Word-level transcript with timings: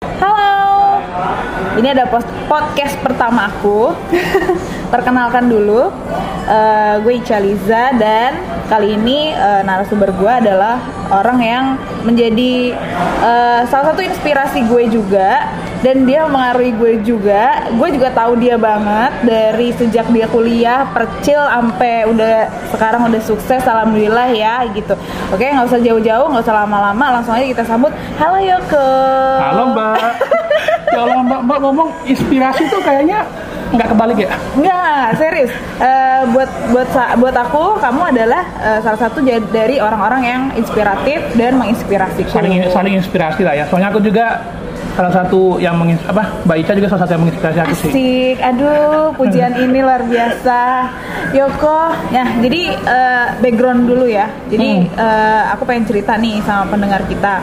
Halo, 0.00 0.96
ini 1.76 1.92
ada 1.92 2.08
podcast 2.48 2.96
pertama 3.04 3.52
aku. 3.52 3.92
Perkenalkan 4.96 5.52
dulu, 5.52 5.92
eh, 6.48 6.94
gue 7.04 7.20
Ica 7.20 7.36
Liza 7.36 7.92
dan 8.00 8.40
kali 8.64 8.96
ini 8.96 9.36
eh, 9.36 9.60
narasumber 9.60 10.08
gue 10.16 10.32
adalah 10.40 10.80
orang 11.12 11.38
yang 11.44 11.76
menjadi 12.08 12.72
eh, 13.28 13.60
salah 13.68 13.92
satu 13.92 14.00
inspirasi 14.08 14.64
gue 14.64 14.88
juga 14.88 15.52
dan 15.80 16.04
dia 16.04 16.28
mengaruhi 16.28 16.72
gue 16.76 16.92
juga. 17.04 17.68
Gue 17.74 17.88
juga 17.92 18.12
tahu 18.12 18.36
dia 18.36 18.60
banget 18.60 19.12
dari 19.24 19.72
sejak 19.72 20.06
dia 20.12 20.28
kuliah 20.28 20.84
percil 20.92 21.40
sampai 21.40 22.04
udah 22.08 22.34
sekarang 22.72 23.08
udah 23.08 23.22
sukses, 23.24 23.64
alhamdulillah 23.64 24.28
ya 24.32 24.64
gitu. 24.76 24.94
Oke, 25.32 25.48
nggak 25.48 25.66
usah 25.68 25.80
jauh-jauh, 25.80 26.26
nggak 26.28 26.44
usah 26.44 26.56
lama-lama, 26.64 27.20
langsung 27.20 27.32
aja 27.32 27.46
kita 27.48 27.64
sambut. 27.64 27.92
Halo 28.20 28.38
Yoko. 28.44 28.88
Halo 29.40 29.62
Mbak. 29.72 30.10
ya 30.94 31.00
Allah 31.00 31.20
Mbak, 31.24 31.40
Mbak 31.48 31.58
ngomong 31.64 31.88
inspirasi 32.04 32.62
tuh 32.68 32.80
kayaknya 32.84 33.24
nggak 33.70 33.88
kebalik 33.94 34.18
ya? 34.26 34.30
Enggak, 34.58 35.04
serius. 35.16 35.52
Eh, 35.80 36.22
buat 36.34 36.50
buat 36.74 36.88
buat 37.22 37.36
aku, 37.38 37.80
kamu 37.80 38.02
adalah 38.12 38.42
eh, 38.60 38.78
salah 38.84 39.00
satu 39.00 39.24
dari 39.48 39.80
orang-orang 39.80 40.22
yang 40.26 40.42
inspiratif 40.58 41.24
dan 41.38 41.56
menginspirasi. 41.56 42.28
Saling 42.28 42.68
saling 42.68 42.94
inspirasi 43.00 43.46
lah 43.46 43.54
ya. 43.56 43.64
Soalnya 43.70 43.94
aku 43.94 44.02
juga 44.02 44.42
salah 45.00 45.24
satu 45.24 45.56
yang 45.56 45.80
mengins 45.80 46.04
apa 46.04 46.44
Mbak 46.44 46.56
Ica 46.60 46.72
juga 46.76 46.88
salah 46.92 47.02
satu 47.08 47.12
yang 47.16 47.22
menginspirasi 47.24 47.58
aku 47.64 47.74
sih. 47.80 47.88
Asik, 47.88 48.36
aduh 48.44 49.16
pujian 49.16 49.56
ini 49.56 49.80
luar 49.80 50.04
biasa 50.04 50.60
Yoko, 51.32 51.80
ya 52.12 52.28
jadi 52.44 52.60
eh, 52.76 53.26
background 53.40 53.88
dulu 53.88 54.04
ya 54.04 54.28
Jadi 54.52 54.84
eh, 54.92 55.42
aku 55.56 55.64
pengen 55.64 55.88
cerita 55.88 56.20
nih 56.20 56.44
sama 56.44 56.68
pendengar 56.68 57.00
kita 57.08 57.40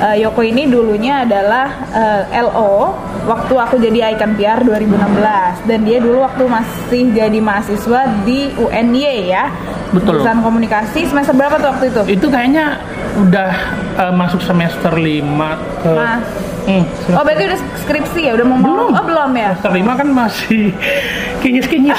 Eh, 0.00 0.24
Yoko 0.24 0.40
ini 0.40 0.64
dulunya 0.64 1.28
adalah 1.28 1.68
eh, 1.92 2.40
LO 2.40 2.96
Waktu 3.28 3.52
aku 3.52 3.76
jadi 3.76 4.16
Icon 4.16 4.32
PR 4.32 4.64
2016 4.64 5.68
Dan 5.68 5.84
dia 5.84 6.00
dulu 6.00 6.24
waktu 6.24 6.48
masih 6.48 7.12
jadi 7.12 7.36
mahasiswa 7.36 8.08
di 8.24 8.48
UNY 8.56 9.28
ya 9.28 9.52
Betul. 9.90 10.22
Jurusan 10.22 10.38
komunikasi, 10.40 11.02
semester 11.10 11.34
berapa 11.34 11.58
tuh 11.58 11.68
waktu 11.74 11.84
itu? 11.90 12.02
Itu 12.14 12.26
kayaknya 12.30 12.78
udah 13.18 13.50
eh, 13.98 14.12
masuk 14.14 14.40
semester 14.40 14.94
5 14.94 15.82
ke 15.82 15.92
Mas. 15.92 16.49
Hmm, 16.70 16.84
Oh 17.18 17.22
berarti 17.26 17.42
udah 17.44 17.58
skripsi 17.82 18.20
ya? 18.22 18.32
Udah 18.38 18.46
mau 18.46 18.58
Belum. 18.62 18.94
Oh 18.94 19.02
belum 19.02 19.30
ya? 19.34 19.50
semester 19.58 19.72
5 19.74 20.00
kan 20.00 20.08
masih 20.08 20.64
kinyis-kinyis. 21.42 21.98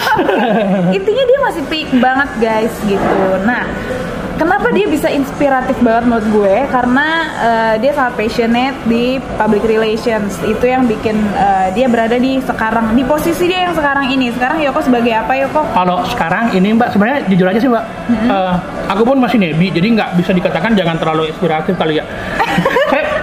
intinya 0.97 1.23
dia 1.25 1.39
masih 1.41 1.63
peak 1.67 1.89
banget 1.97 2.29
guys 2.39 2.73
gitu 2.83 3.17
nah 3.43 3.65
kenapa 4.37 4.69
dia 4.69 4.85
bisa 4.85 5.05
inspiratif 5.05 5.77
banget 5.79 6.03
menurut 6.07 6.27
gue 6.29 6.55
karena 6.67 7.07
eh, 7.37 7.73
dia 7.77 7.91
sangat 7.91 8.13
passionate 8.15 8.73
di 8.85 9.05
public 9.35 9.61
relations 9.63 10.37
itu 10.41 10.65
yang 10.65 10.85
bikin 10.85 11.13
eh, 11.35 11.69
dia 11.73 11.85
berada 11.85 12.15
di 12.15 12.37
sekarang 12.39 12.93
di 12.93 13.03
posisi 13.03 13.45
dia 13.45 13.69
yang 13.69 13.73
sekarang 13.73 14.09
ini 14.09 14.29
sekarang 14.31 14.61
Yoko 14.61 14.81
sebagai 14.81 15.13
apa 15.13 15.33
Yoko 15.37 15.61
Kalau 15.73 16.01
sekarang 16.07 16.53
ini 16.53 16.73
Mbak 16.73 16.89
sebenarnya 16.89 17.19
jujur 17.27 17.45
aja 17.49 17.59
sih 17.59 17.69
Mbak, 17.69 17.85
eh, 18.29 18.53
aku 18.89 19.03
pun 19.03 19.17
masih 19.17 19.37
nebi, 19.37 19.69
jadi 19.69 19.87
nggak 19.89 20.09
bisa 20.17 20.31
dikatakan 20.31 20.73
jangan 20.73 20.97
terlalu 20.97 21.29
inspiratif 21.29 21.73
kali 21.77 22.01
ya. 22.01 22.05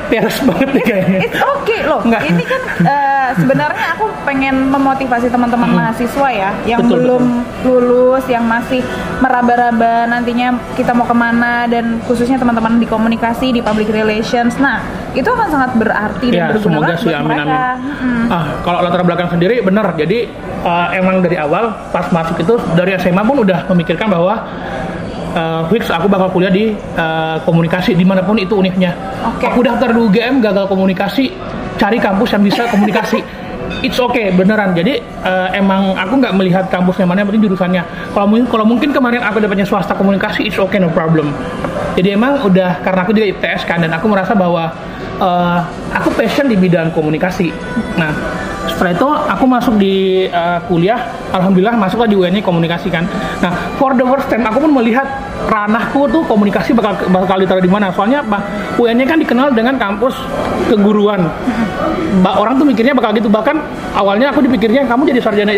Peres 0.09 0.41
banget 0.41 0.69
nih 0.73 0.85
kayaknya. 0.85 1.19
It's 1.23 1.37
okay 1.37 1.81
loh. 1.85 2.01
Enggak. 2.01 2.23
Ini 2.25 2.45
kan 2.45 2.61
eh, 2.81 3.29
sebenarnya 3.37 3.87
aku 3.93 4.05
pengen 4.25 4.69
memotivasi 4.69 5.29
teman-teman 5.29 5.69
mahasiswa 5.69 6.29
ya, 6.29 6.51
yang 6.65 6.81
Betul, 6.85 6.97
belum 7.05 7.25
lulus, 7.63 8.25
yang 8.27 8.45
masih 8.45 8.81
meraba-raba 9.19 10.09
nantinya 10.09 10.57
kita 10.75 10.93
mau 10.93 11.05
ke 11.05 11.13
mana 11.13 11.65
dan 11.67 12.01
khususnya 12.05 12.37
teman-teman 12.37 12.77
di 12.77 12.87
komunikasi, 12.87 13.53
di 13.53 13.61
public 13.61 13.89
relations. 13.89 14.57
Nah, 14.57 14.81
itu 15.13 15.27
akan 15.27 15.49
sangat 15.49 15.71
berarti 15.77 16.27
dan 16.31 16.39
Ya, 16.39 16.47
berguna 16.51 16.65
semoga 16.65 16.85
banget 16.87 16.99
sih 16.99 17.07
buat 17.07 17.19
amin 17.19 17.29
mereka. 17.29 17.45
amin. 17.45 17.77
Mm-mm. 17.89 18.25
Ah, 18.29 18.45
kalau 18.63 18.79
latar 18.81 19.03
belakang 19.05 19.29
sendiri 19.29 19.61
bener. 19.61 19.87
Jadi 19.93 20.19
eh, 20.65 20.87
emang 20.97 21.21
dari 21.21 21.37
awal 21.37 21.73
pas 21.91 22.09
masuk 22.09 22.37
itu 22.41 22.55
dari 22.73 22.97
SMA 22.97 23.21
pun 23.21 23.45
udah 23.45 23.69
memikirkan 23.69 24.09
bahwa 24.09 24.35
eh, 25.35 25.63
fix 25.73 25.89
aku 25.91 26.07
bakal 26.07 26.29
kuliah 26.33 26.53
di 26.53 26.73
eh, 26.75 27.37
komunikasi 27.43 27.97
di 27.97 28.05
mana 28.05 28.25
pun 28.25 28.37
itu 28.39 28.57
univnya. 28.57 28.95
Oke. 29.25 29.49
Aku 29.49 29.61
daftar 29.65 29.93
di 29.93 30.01
UGM 30.01 30.41
gagal 30.41 30.69
komunikasi, 30.69 31.33
cari 31.77 31.99
kampus 31.99 32.37
yang 32.37 32.43
bisa 32.45 32.69
komunikasi. 32.71 33.21
It's 33.87 34.01
okay 34.01 34.33
beneran. 34.33 34.73
Jadi 34.75 34.99
eh, 35.01 35.49
emang 35.55 35.95
aku 35.95 36.19
nggak 36.19 36.35
melihat 36.35 36.65
kampusnya 36.73 37.05
mana, 37.05 37.23
yang 37.23 37.29
penting 37.29 37.45
jurusannya. 37.51 37.83
Kalau 38.17 38.27
mungkin 38.27 38.47
kalau 38.49 38.65
mungkin 38.65 38.91
kemarin 38.91 39.21
aku 39.23 39.39
dapatnya 39.45 39.67
swasta 39.69 39.93
komunikasi, 39.95 40.49
it's 40.49 40.59
okay 40.59 40.81
no 40.81 40.89
problem. 40.91 41.31
Jadi 41.95 42.15
emang 42.15 42.43
udah 42.43 42.81
karena 42.83 43.01
aku 43.03 43.13
juga 43.13 43.27
IPS 43.29 43.67
kan 43.67 43.83
dan 43.83 43.93
aku 43.93 44.07
merasa 44.09 44.33
bahwa 44.33 44.73
eh, 45.21 45.59
aku 45.95 46.09
passion 46.17 46.49
di 46.49 46.57
bidang 46.57 46.91
komunikasi. 46.95 47.53
Nah, 48.01 48.11
setelah 48.79 48.95
itu 48.95 49.09
aku 49.11 49.45
masuk 49.51 49.75
di 49.75 50.31
eh, 50.31 50.59
kuliah, 50.71 51.11
alhamdulillah 51.35 51.75
masuklah 51.75 52.07
di 52.07 52.15
UNY 52.15 52.39
komunikasi 52.39 52.87
kan. 52.87 53.11
Nah, 53.43 53.51
for 53.75 53.91
the 53.99 54.07
first 54.07 54.31
time 54.31 54.47
aku 54.47 54.63
pun 54.63 54.71
melihat 54.71 55.03
ranahku 55.51 56.07
tuh 56.07 56.23
komunikasi 56.23 56.79
bakal 56.79 56.95
bakal 57.11 57.43
ditaruh 57.43 57.59
di 57.59 57.67
mana. 57.67 57.91
Soalnya 57.91 58.23
apa? 58.23 58.39
UNY 58.79 59.03
kan 59.03 59.19
dikenal 59.19 59.51
dengan 59.51 59.75
kampus 59.83 60.15
keguruan. 60.71 61.27
Orang 62.25 62.59
tuh 62.59 62.67
mikirnya 62.67 62.95
bakal 62.95 63.15
gitu. 63.15 63.31
Bahkan 63.31 63.57
awalnya 63.95 64.31
aku 64.33 64.43
dipikirnya 64.45 64.85
kamu 64.87 65.11
jadi 65.15 65.21
sarjana 65.23 65.53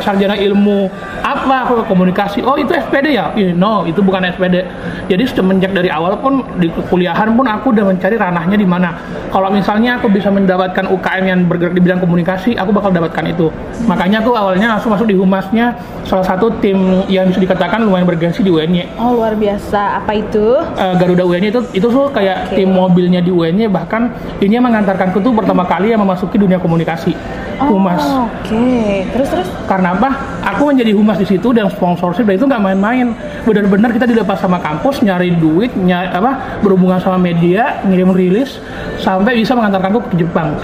sarjana 0.00 0.34
ilmu 0.38 0.88
apa? 1.22 1.68
Aku 1.68 1.84
komunikasi. 1.88 2.42
Oh 2.44 2.54
itu 2.58 2.74
SPD 2.74 3.14
ya? 3.14 3.32
No 3.54 3.84
itu 3.84 4.00
bukan 4.00 4.24
SPD 4.28 4.64
jadi 5.08 5.24
semenjak 5.28 5.76
dari 5.76 5.92
awal 5.92 6.16
pun 6.20 6.40
di 6.56 6.68
kuliahan 6.88 7.36
pun 7.36 7.44
aku 7.44 7.74
udah 7.76 7.84
mencari 7.92 8.16
ranahnya 8.16 8.56
di 8.56 8.66
mana. 8.68 8.96
Kalau 9.28 9.50
misalnya 9.50 9.98
aku 9.98 10.08
bisa 10.08 10.30
mendapatkan 10.30 10.86
UKM 10.88 11.24
yang 11.26 11.40
bergerak 11.50 11.74
di 11.74 11.82
bidang 11.82 12.00
komunikasi 12.00 12.54
aku 12.54 12.70
bakal 12.72 12.94
dapatkan 12.94 13.24
itu. 13.28 13.50
Makanya 13.84 14.22
aku 14.22 14.32
awalnya 14.32 14.78
langsung 14.78 14.94
masuk 14.94 15.10
di 15.10 15.16
humasnya 15.18 15.74
salah 16.04 16.24
satu 16.24 16.52
tim 16.60 17.04
yang 17.08 17.28
bisa 17.28 17.40
dikatakan 17.40 17.80
lumayan 17.80 18.04
bergengsi 18.04 18.44
di 18.44 18.52
UNY 18.52 19.00
Oh 19.00 19.16
luar 19.16 19.34
biasa. 19.34 20.04
Apa 20.04 20.12
itu? 20.16 20.56
Eh, 20.76 20.94
Garuda 21.00 21.24
UNY 21.24 21.48
itu 21.50 21.60
itu 21.72 21.86
tuh 21.88 22.06
kayak 22.12 22.52
Oke. 22.52 22.62
tim 22.62 22.70
mobilnya 22.70 23.20
di 23.24 23.32
UNY 23.32 23.68
bahkan 23.68 24.12
ini 24.40 24.56
yang 24.56 24.64
mengantarkanku 24.64 25.20
tuh 25.20 25.32
pertama 25.32 25.63
kali 25.64 25.90
yang 25.90 26.00
memasuki 26.00 26.36
dunia 26.36 26.56
komunikasi. 26.56 27.12
Oh, 27.54 27.78
humas. 27.78 28.02
Oke. 28.26 29.06
Terus 29.08 29.28
terus. 29.30 29.48
karena 29.64 29.94
apa? 29.94 30.10
Aku 30.44 30.66
menjadi 30.66 30.90
humas 30.90 31.16
di 31.16 31.24
situ 31.24 31.50
dan 31.50 31.70
sponsorship 31.70 32.26
dan 32.26 32.34
itu 32.34 32.44
nggak 32.44 32.60
main-main. 32.60 33.14
Benar-benar 33.42 33.94
kita 33.94 34.04
dilepas 34.04 34.38
sama 34.38 34.58
kampus 34.58 35.00
nyari 35.00 35.32
duit 35.32 35.70
ny 35.72 35.94
apa 35.94 36.60
berhubungan 36.60 36.98
sama 36.98 37.14
media 37.16 37.78
ngirim 37.82 38.10
rilis 38.10 38.58
sampai 38.98 39.38
bisa 39.38 39.54
mengantarkanku 39.54 40.02
ke 40.10 40.18
Jepang. 40.18 40.58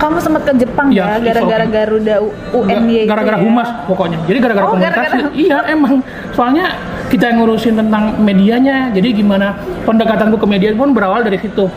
Kamu 0.00 0.16
sempat 0.16 0.48
ke 0.48 0.56
Jepang 0.56 0.88
ya, 0.88 1.20
Ya, 1.20 1.36
gara-gara 1.36 1.68
Garuda 1.68 2.24
UNY 2.56 3.04
itu 3.04 3.10
gara-gara 3.12 3.36
ya? 3.36 3.44
humas 3.44 3.68
pokoknya. 3.84 4.16
Jadi 4.24 4.38
gara-gara 4.40 4.64
Oh, 4.64 4.72
komunikasi. 4.72 4.96
gara-gara- 4.96 5.34
iya 5.36 5.58
emang. 5.68 6.00
Soalnya 6.32 6.72
kita 7.12 7.28
yang 7.28 7.44
ngurusin 7.44 7.76
tentang 7.76 8.16
medianya 8.16 8.88
jadi 8.96 9.12
gimana? 9.12 9.60
Pendekatanku 9.84 10.40
ke 10.40 10.46
media 10.48 10.72
pun 10.72 10.96
berawal 10.96 11.20
dari 11.20 11.36
situ 11.36 11.68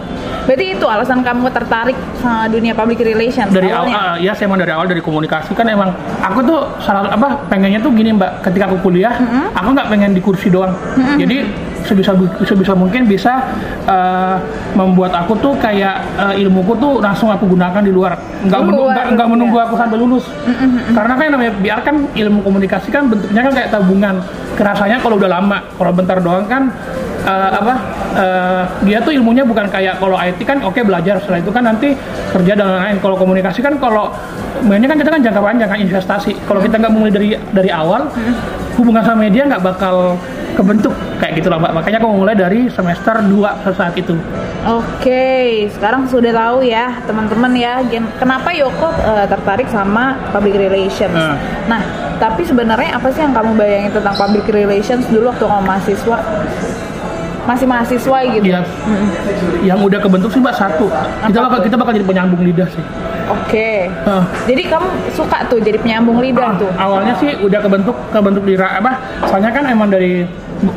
Berarti 0.44 0.66
itu 0.76 0.86
alasan 0.86 1.20
kamu 1.24 1.48
tertarik 1.56 1.98
sama 2.20 2.52
dunia 2.52 2.76
public 2.76 3.00
relations 3.00 3.50
dari 3.52 3.72
awal 3.72 3.88
awalnya? 3.88 3.98
ah, 4.00 4.16
ya 4.20 4.32
saya 4.36 4.52
emang 4.52 4.60
dari 4.60 4.72
awal 4.76 4.88
dari 4.92 5.00
komunikasi. 5.00 5.56
Kan 5.56 5.72
emang 5.72 5.96
aku 6.20 6.40
tuh 6.44 6.60
salah 6.84 7.08
apa 7.08 7.48
pengennya 7.48 7.80
tuh 7.80 7.92
gini 7.96 8.12
mbak. 8.12 8.44
Ketika 8.44 8.68
aku 8.68 8.92
kuliah 8.92 9.16
aku 9.56 9.70
nggak 9.72 9.88
pengen 9.88 10.12
di 10.12 10.22
kursi 10.22 10.52
doang. 10.52 10.76
Jadi 11.16 11.48
sebisa 11.84 12.16
sebisa 12.48 12.74
mungkin 12.74 13.08
bisa 13.08 13.44
eh, 13.88 14.36
membuat 14.76 15.12
aku 15.16 15.36
tuh 15.40 15.54
kayak 15.60 16.04
eh, 16.20 16.42
ilmuku 16.44 16.76
tuh 16.80 17.00
langsung 17.00 17.32
aku 17.32 17.48
gunakan 17.48 17.84
di 17.84 17.92
luar. 17.92 18.16
Nggak 18.44 18.62
menunggu 18.64 18.88
nggak, 18.92 19.28
menunggu 19.30 19.58
biasa. 19.60 19.68
aku 19.72 19.76
sampai 19.80 19.98
lulus. 20.00 20.26
Karena 20.92 21.14
kan 21.16 21.26
namanya 21.32 21.54
biar 21.60 21.80
kan 21.84 21.96
ilmu 22.12 22.40
komunikasi 22.44 22.88
kan 22.92 23.08
bentuknya 23.08 23.42
kan 23.48 23.52
kayak 23.56 23.70
tabungan. 23.72 24.16
Kerasanya 24.54 25.02
kalau 25.02 25.18
udah 25.18 25.32
lama 25.32 25.58
kalau 25.80 25.92
bentar 25.96 26.18
doang 26.22 26.46
kan 26.46 26.70
eh, 27.24 27.52
apa 27.56 27.74
eh, 28.16 28.64
dia 28.88 28.98
tuh 29.00 29.12
ilmunya 29.16 29.44
bukan 29.48 29.68
kayak 29.72 29.98
kalau 29.98 30.16
IT 30.20 30.40
kan 30.44 30.60
oke 30.62 30.80
belajar 30.84 31.20
setelah 31.24 31.40
itu 31.40 31.52
kan 31.52 31.64
nanti 31.66 31.96
kerja 32.32 32.54
dan 32.54 32.68
lain-lain 32.68 32.98
kalau 33.00 33.16
komunikasi 33.16 33.60
kan 33.64 33.76
kalau 33.80 34.12
mainnya 34.64 34.88
kan 34.92 35.00
kita 35.00 35.10
kan 35.12 35.22
jangka 35.24 35.42
panjang 35.42 35.70
kan 35.70 35.80
investasi 35.80 36.32
kalau 36.46 36.60
kita 36.62 36.80
nggak 36.80 36.94
mulai 36.94 37.12
dari 37.12 37.30
dari 37.52 37.70
awal 37.74 38.08
hubungan 38.78 39.04
sama 39.04 39.28
media 39.28 39.48
nggak 39.50 39.64
bakal 39.64 40.18
kebentuk 40.54 40.94
kayak 41.18 41.42
gitu 41.42 41.50
lah 41.50 41.58
mbak 41.58 41.74
makanya 41.74 41.98
aku 41.98 42.08
mulai 42.14 42.36
dari 42.38 42.70
semester 42.70 43.26
2 43.26 43.74
saat 43.74 43.96
itu 43.98 44.14
Oke, 44.64 45.68
sekarang 45.76 46.08
sudah 46.08 46.32
tahu 46.32 46.64
ya 46.64 47.04
teman-teman 47.04 47.52
ya 47.52 47.84
kenapa 48.16 48.56
Yoko 48.56 48.96
eh, 48.96 49.28
tertarik 49.28 49.68
sama 49.68 50.16
public 50.32 50.56
relations. 50.56 51.20
Hmm. 51.20 51.36
Nah, 51.68 51.84
tapi 52.16 52.48
sebenarnya 52.48 52.96
apa 52.96 53.12
sih 53.12 53.28
yang 53.28 53.36
kamu 53.36 53.60
bayangin 53.60 53.92
tentang 53.92 54.16
public 54.16 54.48
relations 54.48 55.04
dulu 55.12 55.36
waktu 55.36 55.44
kamu 55.44 55.64
mahasiswa? 55.68 56.18
Masih 57.44 57.68
mahasiswa 57.68 58.18
gitu. 58.30 58.44
Iya, 58.46 58.64
yang 59.64 59.80
udah 59.84 60.00
kebentuk 60.00 60.32
sih 60.32 60.40
mbak 60.40 60.56
satu 60.56 60.88
kita 61.28 61.40
bakal 61.40 61.60
kita 61.60 61.76
bakal 61.76 61.92
jadi 61.92 62.06
penyambung 62.06 62.42
lidah 62.42 62.68
sih 62.72 62.84
Oke. 63.24 63.88
Hah. 64.04 64.24
Jadi 64.44 64.68
kamu 64.68 64.84
suka 65.16 65.48
tuh 65.48 65.56
jadi 65.58 65.80
penyambung 65.80 66.20
lidah 66.20 66.60
tuh. 66.60 66.68
awalnya 66.76 67.16
sih 67.16 67.32
udah 67.40 67.60
kebentuk 67.60 67.96
kebentuk 68.12 68.44
di 68.44 68.56
apa 68.56 69.00
soalnya 69.26 69.52
kan 69.52 69.64
emang 69.66 69.88
dari 69.88 70.28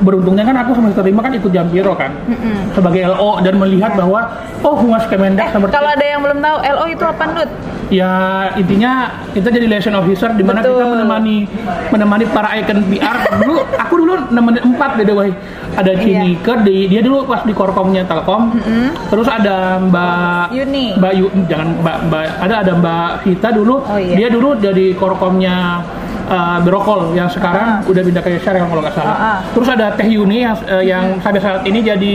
beruntungnya 0.02 0.42
kan 0.42 0.56
aku 0.56 0.74
semester 0.74 1.02
lima 1.02 1.22
kan 1.22 1.30
ikut 1.30 1.50
Jampiro 1.50 1.94
kan 1.94 2.10
Mm-mm. 2.26 2.74
sebagai 2.74 3.06
LO 3.06 3.38
dan 3.38 3.54
melihat 3.54 3.94
bahwa 3.94 4.26
oh 4.62 4.74
humas 4.74 5.06
Kemendak 5.06 5.46
Eh, 5.46 5.52
seperti 5.54 5.70
kalau 5.70 5.90
ada 5.90 6.02
yang 6.02 6.20
belum 6.22 6.38
tahu 6.42 6.56
LO 6.58 6.84
itu 6.88 7.04
apa 7.04 7.24
Nut? 7.30 7.50
Ya 7.88 8.10
intinya 8.54 8.92
kita 9.30 9.46
jadi 9.46 9.66
liaison 9.68 9.94
officer 9.94 10.32
di 10.32 10.42
mana 10.42 10.58
kita 10.58 10.82
menemani 10.84 11.46
menemani 11.88 12.24
para 12.26 12.50
icon 12.56 12.82
PR 12.86 13.16
dulu 13.38 13.62
aku 13.72 13.94
dulu 13.96 14.14
nemenin 14.28 14.62
empat 14.66 14.98
the 14.98 15.14
way 15.14 15.30
ada 15.72 15.92
Iya. 15.92 16.02
Cinike 16.24 16.52
di 16.62 16.88
dia 16.88 17.00
dulu 17.00 17.24
pas 17.24 17.42
di 17.42 17.52
korkomnya 17.52 18.02
Telkom 18.02 18.58
terus 19.06 19.26
ada 19.26 19.78
Mbak 19.78 20.46
Yuni. 20.50 20.86
Mbak 20.96 21.12
Yu, 21.14 21.26
jangan 21.46 21.68
Mbak 21.76 21.96
Mbak 22.06 22.22
ada 22.40 22.54
ada 22.60 22.72
Mbak 22.74 23.10
Vita 23.22 23.48
dulu 23.50 23.74
Oh, 23.78 23.94
iya. 23.94 24.16
dia 24.16 24.28
dulu 24.28 24.56
dari 24.56 24.90
korkomnya 24.92 25.84
uh, 26.26 26.58
Brokol 26.60 27.12
yang 27.12 27.28
sekarang 27.28 27.82
Ah. 27.82 27.84
udah 27.84 28.02
pindah 28.02 28.18
ke 28.20 28.38
Syariah 28.38 28.64
kalau 28.64 28.80
nggak 28.80 28.94
salah. 28.94 29.10
Ah, 29.10 29.20
ah. 29.20 29.36
Terus 29.52 29.68
ada 29.68 29.86
Teh 29.92 30.06
Yuni 30.06 30.42
yang, 30.42 30.56
uh, 30.64 30.80
yang 30.80 31.04
sampai 31.20 31.38
saat 31.38 31.62
ini 31.62 31.78
jadi 31.80 32.12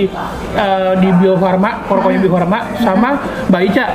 uh, 0.54 0.94
di 0.98 1.10
Bio 1.16 1.36
Farma, 1.36 1.86
korkomnya 1.86 2.18
Bio 2.18 2.32
Farma 2.32 2.60
sama 2.78 3.20
Mbak 3.48 3.62
Ica 3.68 3.86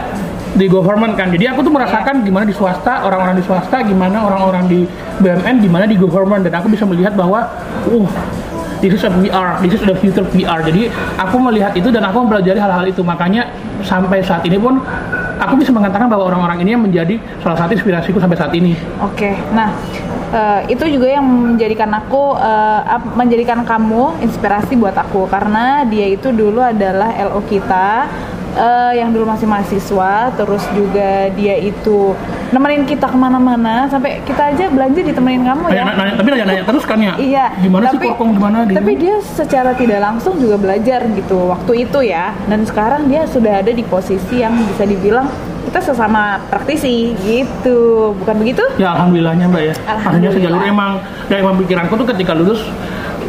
di 0.57 0.67
government 0.67 1.15
kan. 1.15 1.29
Jadi 1.29 1.45
aku 1.53 1.61
tuh 1.61 1.73
merasakan 1.73 2.25
gimana 2.25 2.49
di 2.49 2.57
swasta, 2.57 3.05
orang-orang 3.05 3.37
di 3.39 3.45
swasta, 3.45 3.85
gimana 3.85 4.25
orang-orang 4.25 4.65
di 4.67 4.81
BUMN, 5.21 5.61
gimana 5.61 5.85
di 5.85 5.97
government 6.01 6.49
dan 6.49 6.57
aku 6.59 6.73
bisa 6.73 6.89
melihat 6.89 7.13
bahwa 7.13 7.45
uh 7.93 8.09
this 8.81 8.93
is 8.93 9.05
a 9.05 9.13
PR, 9.13 9.61
this 9.65 9.77
is 9.77 9.83
the 9.85 9.97
future 9.97 10.25
PR. 10.33 10.61
Jadi 10.65 10.89
aku 11.17 11.37
melihat 11.41 11.73
itu 11.77 11.89
dan 11.93 12.05
aku 12.09 12.25
mempelajari 12.25 12.57
hal-hal 12.61 12.85
itu. 12.89 13.01
Makanya 13.05 13.53
sampai 13.85 14.25
saat 14.25 14.45
ini 14.49 14.57
pun 14.57 14.81
aku 15.37 15.55
bisa 15.61 15.71
mengatakan 15.73 16.09
bahwa 16.09 16.33
orang-orang 16.33 16.65
ini 16.65 16.71
yang 16.77 16.83
menjadi 16.85 17.21
salah 17.45 17.57
satu 17.61 17.77
inspirasiku 17.77 18.17
sampai 18.21 18.37
saat 18.37 18.53
ini. 18.57 18.73
Oke, 19.05 19.37
nah 19.53 19.73
eh, 20.33 20.61
itu 20.73 20.85
juga 20.89 21.09
yang 21.09 21.25
menjadikan 21.25 21.93
aku 21.93 22.37
ap- 22.37 23.13
menjadikan 23.17 23.65
kamu 23.65 24.25
inspirasi 24.25 24.77
buat 24.77 24.97
aku 24.97 25.29
karena 25.29 25.85
dia 25.85 26.09
itu 26.09 26.33
dulu 26.33 26.61
adalah 26.65 27.13
LO 27.29 27.45
kita 27.45 28.09
eh, 28.57 28.93
yang 28.97 29.13
dulu 29.13 29.25
masih 29.25 29.45
mahasiswa, 29.45 30.13
terus 30.33 30.65
juga 30.73 31.29
dia 31.31 31.55
itu 31.55 32.17
nemenin 32.49 32.83
kita 32.83 33.07
ke 33.07 33.15
mana-mana 33.15 33.85
sampai 33.87 34.23
kita 34.23 34.55
aja 34.55 34.65
belanja 34.67 35.01
ditemenin 35.03 35.45
kamu 35.45 35.63
ya. 35.69 35.83
Nanya, 35.83 35.95
nanya, 35.95 36.15
tapi 36.17 36.29
nanya-nanya 36.31 36.65
terus 36.65 36.85
kan 36.85 36.99
ya? 36.99 37.15
Iya. 37.17 37.47
Gimana 37.61 37.85
sih 37.87 37.99
tapi- 37.99 38.09
korkom 38.09 38.29
gimana 38.33 38.57
gitu? 38.65 38.77
Tapi 38.79 38.93
dia 38.97 39.17
secara 39.21 39.71
tidak 39.73 40.01
langsung 40.01 40.35
juga 40.37 40.57
belajar 40.57 41.05
gitu 41.11 41.37
waktu 41.47 41.73
itu 41.85 41.99
ya. 42.03 42.33
Dan 42.47 42.65
sekarang 42.65 43.07
dia 43.07 43.27
sudah 43.27 43.61
ada 43.61 43.71
di 43.71 43.85
posisi 43.85 44.41
yang 44.41 44.57
bisa 44.65 44.83
dibilang 44.83 45.27
kita 45.67 45.83
sesama 45.83 46.39
praktisi 46.47 47.13
gitu. 47.21 48.15
Bukan 48.17 48.35
begitu? 48.39 48.63
Ya 48.79 48.95
alhamdulillahnya 48.95 49.51
mbak 49.51 49.63
ya. 49.63 49.75
Akhirnya 49.75 49.93
Alhamdulillah. 49.93 50.33
sejalur 50.33 50.63
emang 50.65 50.91
dan 51.27 51.37
emang 51.43 51.55
pikiranku 51.59 51.93
tuh 51.99 52.07
ketika 52.09 52.33
lulus 52.33 52.63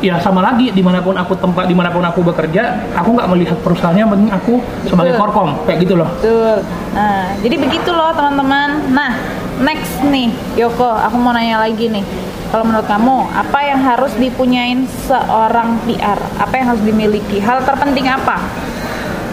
ya 0.01 0.21
sama 0.21 0.45
lagi 0.45 0.69
di 0.71 0.81
mana 0.85 1.01
pun 1.01 1.17
aku 1.17 1.33
tempat 1.37 1.65
di 1.65 1.75
mana 1.75 1.89
pun 1.89 2.03
aku 2.05 2.21
bekerja 2.21 2.93
aku 2.93 3.17
nggak 3.17 3.29
melihat 3.33 3.57
perusahaannya 3.61 4.05
penting 4.05 4.31
aku 4.31 4.53
sebagai 4.85 5.13
Betul. 5.17 5.21
korkom 5.25 5.49
kayak 5.65 5.79
gitu 5.85 5.93
loh 5.97 6.09
Betul. 6.17 6.65
Nah, 6.97 7.29
jadi 7.45 7.55
begitu 7.61 7.89
loh 7.93 8.09
teman-teman. 8.09 8.89
Nah, 8.89 9.21
next 9.61 10.01
nih, 10.09 10.33
Yoko, 10.57 10.97
aku 10.97 11.15
mau 11.21 11.29
nanya 11.29 11.61
lagi 11.61 11.93
nih. 11.93 12.01
Kalau 12.49 12.63
menurut 12.65 12.89
kamu, 12.89 13.27
apa 13.37 13.59
yang 13.61 13.79
harus 13.83 14.15
dipunyain 14.17 14.87
seorang 15.05 15.77
PR? 15.85 16.17
Apa 16.41 16.53
yang 16.57 16.73
harus 16.73 16.81
dimiliki? 16.81 17.37
Hal 17.37 17.61
terpenting 17.67 18.09
apa? 18.09 18.41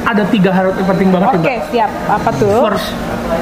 Ada 0.05 0.23
tiga 0.29 0.51
hal 0.51 0.69
yang 0.71 0.87
penting 0.87 1.09
banget 1.09 1.29
Oke, 1.33 1.41
mbak 1.41 1.65
siap. 1.69 1.91
Apa 2.07 2.31
tuh? 2.35 2.61
first 2.63 2.93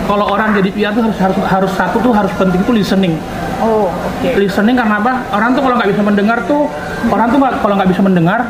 kalau 0.04 0.26
orang 0.26 0.54
jadi 0.54 0.70
PR 0.70 0.92
tuh 0.92 1.02
harus 1.02 1.18
harus 1.18 1.36
harus 1.42 1.72
satu 1.72 1.98
tuh 1.98 2.12
harus 2.12 2.30
penting 2.32 2.60
tuh 2.62 2.72
listening 2.72 3.14
Oh, 3.58 3.86
oke. 3.86 4.30
listening 4.36 4.74
karena 4.74 4.98
apa 4.98 5.22
orang 5.30 5.52
tuh 5.52 5.62
kalau 5.62 5.74
nggak 5.76 5.90
bisa 5.90 6.02
mendengar 6.02 6.38
tuh 6.44 6.66
orang 7.06 7.26
tuh 7.28 7.38
kalau 7.38 7.74
nggak 7.76 7.90
bisa 7.90 8.00
mendengar 8.00 8.40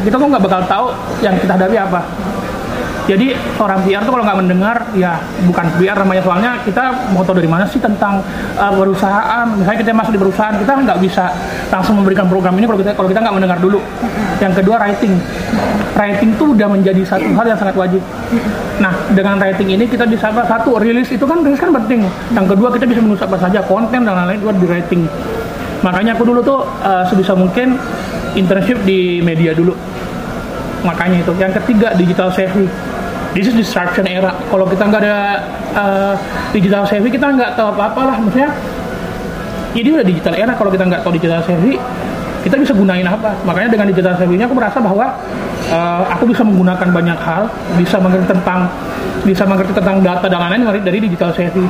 kita 0.00 0.16
tuh 0.16 0.26
nggak 0.26 0.42
bakal 0.42 0.60
tahu 0.64 0.86
yang 1.20 1.34
kita 1.36 1.52
hadapi 1.54 1.76
apa 1.76 2.00
jadi 3.08 3.32
seorang 3.56 3.80
PR 3.86 4.02
tuh 4.04 4.12
kalau 4.12 4.24
nggak 4.26 4.38
mendengar 4.44 4.76
ya 4.92 5.16
bukan 5.48 5.66
PR 5.80 5.96
namanya 5.96 6.22
soalnya 6.24 6.50
kita 6.66 7.12
mau 7.16 7.24
tahu 7.24 7.40
dari 7.40 7.48
mana 7.48 7.64
sih 7.64 7.80
tentang 7.80 8.20
uh, 8.60 8.72
perusahaan. 8.74 9.46
Misalnya 9.56 9.78
kita 9.80 9.90
masuk 9.96 10.12
di 10.16 10.20
perusahaan 10.20 10.54
kita 10.58 10.72
nggak 10.84 10.98
bisa 11.00 11.32
langsung 11.72 11.96
memberikan 12.02 12.28
program 12.28 12.54
ini 12.60 12.68
kalau 12.68 12.78
kita 12.80 12.92
kalau 12.92 13.08
kita 13.08 13.20
nggak 13.24 13.34
mendengar 13.34 13.58
dulu. 13.62 13.80
Yang 14.42 14.52
kedua 14.62 14.76
writing. 14.82 15.14
Writing 15.96 16.30
tuh 16.36 16.52
udah 16.52 16.68
menjadi 16.68 17.02
satu 17.04 17.28
hal 17.34 17.46
yang 17.48 17.58
sangat 17.58 17.76
wajib. 17.76 18.02
Nah 18.82 18.92
dengan 19.12 19.36
writing 19.40 19.68
ini 19.74 19.84
kita 19.88 20.04
bisa 20.04 20.32
satu 20.32 20.76
rilis 20.76 21.08
itu 21.08 21.24
kan 21.24 21.40
rilis 21.40 21.60
kan 21.60 21.72
penting. 21.72 22.04
Yang 22.36 22.46
kedua 22.56 22.68
kita 22.74 22.84
bisa 22.84 23.00
menulis 23.00 23.22
apa 23.24 23.36
saja 23.40 23.64
konten 23.64 24.04
dan 24.04 24.12
lain-lain 24.12 24.38
itu 24.40 24.48
di 24.60 24.66
writing. 24.68 25.02
Makanya 25.80 26.12
aku 26.12 26.28
dulu 26.28 26.44
tuh 26.44 26.60
uh, 26.84 27.08
sebisa 27.08 27.32
mungkin 27.32 27.80
internship 28.36 28.84
di 28.84 29.24
media 29.24 29.56
dulu 29.56 29.72
makanya 30.82 31.22
itu. 31.22 31.32
Yang 31.36 31.62
ketiga 31.62 31.94
digital 31.96 32.28
savvy. 32.32 32.66
This 33.30 33.46
is 33.46 33.54
disruption 33.54 34.10
era. 34.10 34.34
Kalau 34.50 34.66
kita 34.66 34.90
nggak 34.90 35.00
ada 35.06 35.18
uh, 35.78 36.14
digital 36.50 36.82
savvy 36.82 37.14
kita 37.14 37.30
nggak 37.30 37.54
tahu 37.54 37.70
apa-apa 37.74 38.00
lah. 38.10 38.16
Maksudnya 38.18 38.50
ini 39.78 39.88
udah 39.94 40.06
digital 40.06 40.34
era. 40.34 40.52
Kalau 40.58 40.70
kita 40.72 40.84
nggak 40.86 41.02
tahu 41.06 41.12
digital 41.14 41.40
savvy 41.46 41.78
kita 42.40 42.56
bisa 42.56 42.72
gunain 42.72 43.04
apa? 43.04 43.36
Makanya 43.44 43.68
dengan 43.68 43.86
digital 43.92 44.16
savvy-nya 44.16 44.48
aku 44.48 44.56
merasa 44.56 44.80
bahwa 44.80 45.12
uh, 45.68 46.02
aku 46.08 46.24
bisa 46.32 46.40
menggunakan 46.40 46.88
banyak 46.88 47.18
hal. 47.20 47.52
Bisa 47.76 48.00
mengerti 48.00 48.32
tentang 48.32 48.66
bisa 49.20 49.44
mengerti 49.44 49.72
tentang 49.76 50.00
data 50.00 50.26
dan 50.26 50.40
lain-lain 50.48 50.80
dari 50.80 50.98
digital 51.04 51.36
savvy. 51.36 51.68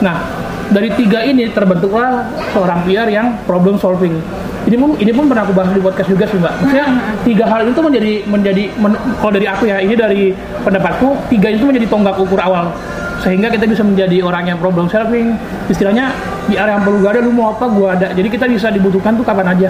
Nah 0.00 0.22
dari 0.70 0.88
tiga 0.92 1.20
ini 1.20 1.46
terbentuklah 1.48 2.24
seorang 2.50 2.82
PR 2.82 3.06
yang 3.06 3.26
problem 3.42 3.74
solving 3.74 4.14
ini 4.62 4.76
pun 4.76 4.92
ini 4.94 5.10
pun 5.10 5.24
pernah 5.24 5.42
aku 5.42 5.50
bahas 5.50 5.70
di 5.70 5.80
podcast 5.80 6.06
juga 6.06 6.24
sih 6.24 6.36
mbak 6.36 6.52
maksudnya 6.58 6.86
tiga 7.22 7.44
hal 7.44 7.60
itu 7.64 7.80
menjadi 7.80 8.12
menjadi 8.24 8.64
men- 8.76 9.00
kalau 9.16 9.32
dari 9.32 9.46
aku 9.46 9.62
ya 9.64 9.76
ini 9.78 9.94
dari 9.94 10.22
pendapatku 10.60 11.08
tiga 11.28 11.48
itu 11.48 11.64
menjadi 11.64 11.86
tonggak 11.86 12.14
ukur 12.16 12.38
awal 12.38 12.70
sehingga 13.18 13.48
kita 13.48 13.66
bisa 13.66 13.82
menjadi 13.82 14.22
orang 14.22 14.46
yang 14.46 14.56
problem 14.56 14.86
solving 14.86 15.34
istilahnya 15.66 16.12
di 16.46 16.54
area 16.54 16.72
yang 16.72 16.82
perlu 16.82 16.98
gak 16.98 17.12
ada 17.12 17.20
lu 17.20 17.32
mau 17.32 17.50
apa 17.50 17.66
gua 17.66 17.92
ada 17.92 18.10
jadi 18.10 18.28
kita 18.28 18.46
bisa 18.46 18.68
dibutuhkan 18.68 19.12
tuh 19.12 19.22
kapan 19.22 19.50
aja 19.50 19.68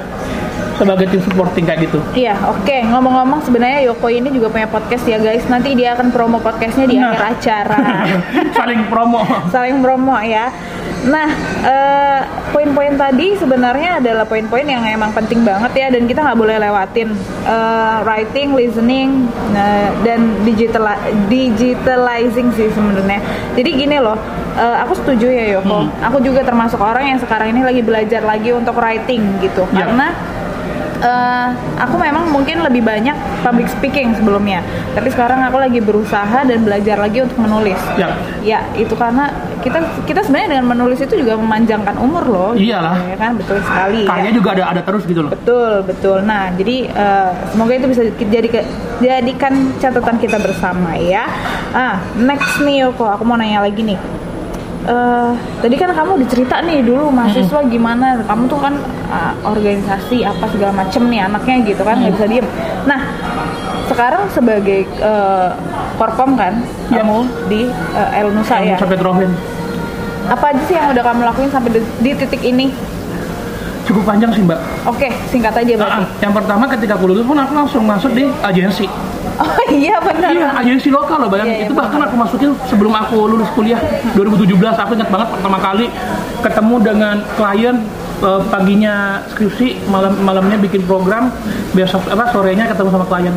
sebagai 0.74 1.06
tim 1.08 1.20
supporting 1.20 1.60
kayak 1.62 1.84
gitu 1.84 2.00
Iya, 2.16 2.40
oke. 2.48 2.72
Ngomong-ngomong, 2.88 3.44
sebenarnya 3.44 3.84
Yoko 3.84 4.08
ini 4.08 4.32
juga 4.32 4.48
punya 4.48 4.64
podcast 4.64 5.04
ya, 5.04 5.20
guys. 5.20 5.44
Nanti 5.44 5.76
dia 5.76 5.92
akan 5.92 6.08
promo 6.08 6.40
podcastnya 6.40 6.88
di 6.88 6.96
Nah. 6.96 7.12
akhir 7.12 7.36
acara. 7.36 7.78
saling 8.56 8.88
promo 8.88 9.20
Saling 9.52 9.84
promo 9.84 10.16
ya. 10.16 10.48
Nah, 11.00 11.28
eh, 11.64 12.20
poin-poin 12.52 12.92
tadi 12.92 13.32
sebenarnya 13.32 14.04
adalah 14.04 14.28
poin-poin 14.28 14.68
yang 14.68 14.84
emang 14.84 15.16
penting 15.16 15.40
banget 15.40 15.72
ya, 15.72 15.86
dan 15.88 16.04
kita 16.04 16.20
nggak 16.20 16.36
boleh 16.38 16.56
lewatin 16.60 17.08
Eh, 17.40 17.96
writing, 18.04 18.52
listening, 18.52 19.26
nah, 19.50 19.88
dan 20.04 20.44
digital 20.44 20.92
digitalizing 21.26 22.52
sih 22.52 22.68
sebenarnya. 22.68 23.18
Jadi 23.56 23.70
gini 23.74 23.96
loh, 23.96 24.14
eh, 24.54 24.76
aku 24.84 24.92
setuju 24.92 25.26
ya 25.26 25.56
Yoko. 25.56 25.88
Aku 26.04 26.20
juga 26.20 26.44
termasuk 26.44 26.78
orang 26.78 27.16
yang 27.16 27.18
sekarang 27.18 27.56
ini 27.56 27.64
lagi 27.64 27.80
belajar 27.80 28.20
lagi 28.22 28.52
untuk 28.52 28.76
writing 28.76 29.40
gitu, 29.40 29.64
Ya. 29.72 29.88
karena 29.88 30.12
eh, 31.00 31.48
aku 31.80 31.96
memang 31.96 32.30
mungkin 32.30 32.62
lebih 32.64 32.84
banyak 32.84 33.16
public 33.42 33.68
speaking 33.72 34.12
sebelumnya. 34.16 34.60
Tapi 34.92 35.08
sekarang 35.12 35.40
aku 35.44 35.56
lagi 35.58 35.80
berusaha 35.80 36.44
dan 36.44 36.62
belajar 36.62 36.96
lagi 37.00 37.24
untuk 37.24 37.38
menulis. 37.40 37.80
Ya. 37.96 38.16
Ya 38.40 38.60
itu 38.76 38.92
karena 38.96 39.32
kita 39.60 39.84
kita 40.08 40.24
sebenarnya 40.24 40.56
dengan 40.56 40.66
menulis 40.72 41.00
itu 41.00 41.20
juga 41.20 41.36
memanjangkan 41.36 41.96
umur 42.00 42.24
loh. 42.24 42.50
Iyalah. 42.56 42.96
ya 43.08 43.16
kan? 43.16 43.36
Betul 43.36 43.60
sekali 43.64 44.04
ya. 44.04 44.08
karya 44.08 44.30
juga 44.32 44.48
ada 44.56 44.64
ada 44.76 44.82
terus 44.84 45.02
gitu 45.04 45.20
loh. 45.24 45.30
Betul 45.32 45.72
betul. 45.84 46.18
Nah 46.24 46.52
jadi 46.56 46.76
eh, 46.88 47.30
semoga 47.52 47.72
itu 47.76 47.86
bisa 47.88 48.02
jadi 48.16 48.48
jadikan 49.00 49.52
catatan 49.80 50.16
kita 50.20 50.36
bersama 50.40 50.96
ya. 50.96 51.28
Ah 51.72 52.00
next 52.16 52.60
nih 52.60 52.88
Yoko. 52.88 53.08
Aku 53.08 53.24
mau 53.24 53.36
nanya 53.36 53.64
lagi 53.64 53.84
nih 53.84 54.00
Eh, 54.80 55.30
tadi 55.60 55.76
kan 55.76 55.92
kamu 55.92 56.24
dicerita 56.24 56.64
nih 56.64 56.80
dulu 56.80 57.12
mahasiswa 57.12 57.60
gimana? 57.68 58.16
Kamu 58.24 58.48
tuh 58.48 58.56
kan 58.64 58.72
ah, 59.12 59.36
organisasi 59.44 60.24
apa 60.24 60.48
segala 60.48 60.72
macem 60.72 61.04
nih 61.12 61.20
anaknya 61.20 61.56
gitu 61.68 61.84
kan 61.84 62.00
nggak 62.00 62.16
bisa 62.16 62.26
diem. 62.26 62.46
Nah 62.88 63.00
sekarang 63.92 64.24
sebagai 64.32 64.88
korpom 66.00 66.32
kan 66.38 66.64
Ya. 66.88 67.04
kamu 67.04 67.28
di 67.52 67.68
eh, 67.68 68.18
El 68.24 68.32
Nusa 68.32 68.56
ya? 68.64 68.80
apa 70.30 70.54
aja 70.54 70.62
sih 70.64 70.78
yang 70.78 70.94
udah 70.94 71.02
kamu 71.02 71.20
lakuin 71.26 71.50
sampai 71.50 71.70
di, 71.76 71.80
di 72.00 72.10
titik 72.16 72.40
ini? 72.40 72.72
Cukup 73.84 74.06
panjang 74.08 74.32
sih 74.32 74.40
mbak. 74.46 74.62
Oke 74.88 75.12
singkat 75.28 75.60
aja 75.60 75.72
berarti. 75.76 76.00
Ah, 76.00 76.08
yang 76.22 76.32
pertama 76.32 76.64
ketika 76.70 76.96
aku 76.96 77.04
lulus 77.10 77.26
pun 77.26 77.36
aku 77.36 77.52
langsung 77.52 77.84
masuk 77.84 78.16
di 78.16 78.30
agensi 78.40 78.88
oh 79.40 79.60
iya 79.72 79.96
benar 80.00 80.30
Iya, 80.30 80.48
agensi 80.56 80.88
lokal 80.88 81.26
loh 81.26 81.28
bayangin. 81.28 81.52
Iya, 81.52 81.58
iya, 81.64 81.68
itu 81.68 81.74
bahkan 81.74 82.00
aku 82.00 82.14
masukin 82.16 82.50
sebelum 82.70 82.92
aku 82.94 83.28
lulus 83.28 83.50
kuliah 83.52 83.80
2017. 84.14 84.56
Aku 84.78 84.92
ingat 84.96 85.10
banget 85.10 85.28
pertama 85.34 85.58
kali 85.58 85.86
ketemu 86.40 86.74
dengan 86.80 87.16
klien 87.36 87.76
eh, 88.22 88.42
paginya 88.48 88.94
skripsi, 89.34 89.90
malam 89.90 90.16
malamnya 90.22 90.56
bikin 90.60 90.86
program, 90.86 91.34
besok 91.76 92.06
apa 92.08 92.30
sorenya 92.32 92.64
ketemu 92.70 92.88
sama 92.94 93.06
klien. 93.08 93.34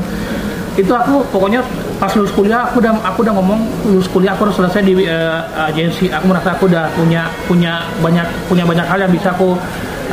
Itu 0.73 0.93
aku 0.93 1.21
pokoknya 1.29 1.61
pas 2.01 2.09
lulus 2.17 2.33
kuliah 2.33 2.65
aku 2.65 2.81
udah 2.81 2.97
aku 3.05 3.21
udah 3.21 3.33
ngomong 3.37 3.59
lulus 3.85 4.09
kuliah 4.09 4.33
aku 4.33 4.49
harus 4.49 4.57
selesai 4.57 4.81
di 4.85 4.93
eh, 5.05 5.39
agensi. 5.69 6.07
Aku 6.13 6.29
merasa 6.29 6.55
aku 6.55 6.69
udah 6.69 6.93
punya 6.93 7.29
punya 7.49 7.83
banyak 7.99 8.27
punya 8.47 8.63
banyak 8.65 8.85
hal 8.85 8.99
yang 9.01 9.11
bisa 9.13 9.33
aku 9.33 9.57